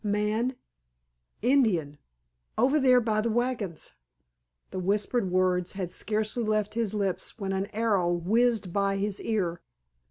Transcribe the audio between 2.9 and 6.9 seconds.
by the wagons!" The whispered words had scarcely left